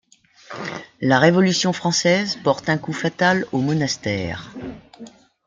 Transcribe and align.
La 0.99 1.19
Révolution 1.19 1.73
française 1.73 2.35
porte 2.43 2.69
un 2.69 2.79
coup 2.79 2.91
fatal 2.91 3.45
au 3.51 3.59
monastère. 3.59 4.51